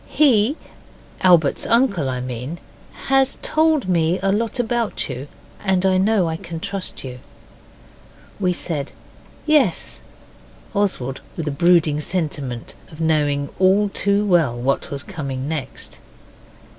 He, 0.07 0.57
Albert's 1.21 1.67
uncle, 1.67 2.09
I 2.09 2.21
mean, 2.21 2.57
has 3.09 3.37
told 3.43 3.87
me 3.87 4.17
a 4.23 4.31
lot 4.31 4.57
about 4.59 5.07
you, 5.07 5.27
and 5.63 5.85
I 5.85 5.97
know 5.99 6.27
I 6.27 6.37
can 6.37 6.59
trust 6.59 7.03
you.' 7.03 7.19
We 8.39 8.51
said 8.51 8.93
'Yes', 9.45 10.01
Oswald 10.73 11.21
with 11.37 11.47
a 11.47 11.51
brooding 11.51 11.99
sentiment 11.99 12.73
of 12.91 12.99
knowing 12.99 13.49
all 13.59 13.89
too 13.89 14.25
well 14.25 14.57
what 14.59 14.89
was 14.89 15.03
coming 15.03 15.47
next. 15.47 15.99